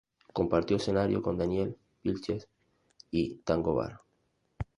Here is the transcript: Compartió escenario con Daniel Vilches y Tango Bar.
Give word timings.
Compartió 0.33 0.77
escenario 0.77 1.21
con 1.21 1.37
Daniel 1.37 1.77
Vilches 2.03 2.49
y 3.11 3.35
Tango 3.43 3.75
Bar. 3.75 4.01